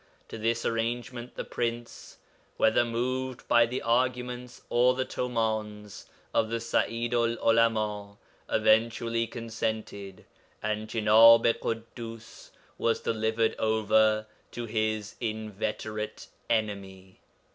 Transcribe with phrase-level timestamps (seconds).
[0.29, 2.17] To this arrangement the Prince,
[2.57, 8.17] whether moved by the arguments or the tumāns of the Sa'idu'l 'Ulama,
[8.49, 10.25] eventually consented,
[10.63, 17.19] and Jenāb i Ḳuddus was delivered over to his inveterate enemy.